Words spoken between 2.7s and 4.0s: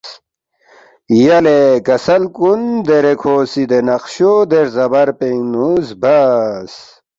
دیرے کھو سی دے